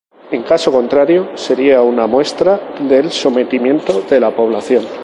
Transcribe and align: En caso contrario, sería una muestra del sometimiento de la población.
En 0.31 0.41
caso 0.41 0.71
contrario, 0.71 1.29
sería 1.37 1.83
una 1.83 2.07
muestra 2.07 2.59
del 2.89 3.11
sometimiento 3.11 4.01
de 4.09 4.19
la 4.19 4.35
población. 4.35 4.83